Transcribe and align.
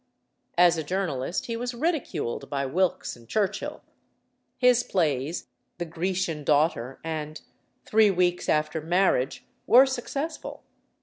As 0.57 0.77
a 0.79 0.83
journalist 0.83 1.45
he 1.45 1.55
was 1.55 1.75
ridiculed 1.75 2.49
by 2.49 2.65
Wilkes 2.65 3.15
and 3.15 3.29
Churchill. 3.29 3.83
His 4.57 4.81
plays, 4.81 5.49
"The 5.77 5.85
Grecian 5.85 6.43
Daughter" 6.43 6.99
and 7.03 7.39
"Three 7.85 8.09
Weeks 8.09 8.49
after 8.49 8.81
Marriage," 8.81 9.45
were 9.67 9.85
successful. 9.85 10.63